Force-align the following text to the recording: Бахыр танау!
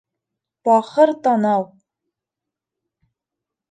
Бахыр 0.63 1.09
танау! 1.23 1.63